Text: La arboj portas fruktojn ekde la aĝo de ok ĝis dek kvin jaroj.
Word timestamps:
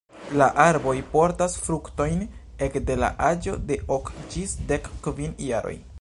La 0.41 0.45
arboj 0.61 0.93
portas 1.11 1.57
fruktojn 1.65 2.25
ekde 2.69 2.97
la 3.03 3.11
aĝo 3.29 3.57
de 3.69 3.81
ok 3.99 4.13
ĝis 4.35 4.57
dek 4.73 4.93
kvin 5.09 5.41
jaroj. 5.53 5.81